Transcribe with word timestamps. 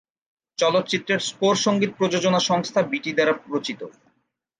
চলচ্চিত্রের 0.57 1.19
স্কোর 1.21 1.55
সঙ্গীত 1.57 1.91
প্রযোজনা 1.97 2.39
সংস্থা 2.49 2.81
বিটি 2.83 3.11
দ্বারা 3.13 3.33
রচিত। 3.47 3.81